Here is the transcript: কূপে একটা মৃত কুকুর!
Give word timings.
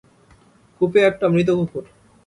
কূপে 0.81 0.99
একটা 1.09 1.25
মৃত 1.33 1.49
কুকুর! 1.57 1.83